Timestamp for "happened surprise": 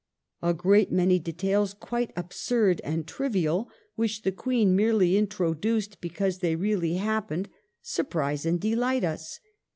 6.95-8.43